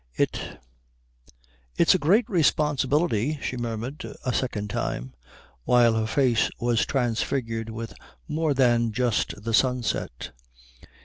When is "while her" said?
5.63-6.07